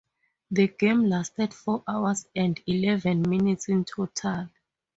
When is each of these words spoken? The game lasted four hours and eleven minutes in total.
The 0.49 0.67
game 0.67 1.03
lasted 1.03 1.53
four 1.53 1.83
hours 1.87 2.25
and 2.35 2.59
eleven 2.65 3.21
minutes 3.21 3.69
in 3.69 3.85
total. 3.85 4.49